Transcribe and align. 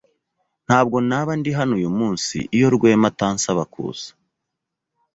Ntabwo 0.67 0.97
naba 1.09 1.31
ndi 1.39 1.51
hano 1.57 1.73
uyu 1.79 1.91
munsi 1.99 2.35
iyo 2.55 2.67
Rwema 2.75 3.07
atansaba 3.11 3.63
kuza. 3.73 4.09